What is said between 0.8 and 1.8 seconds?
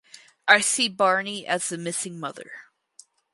Barney as the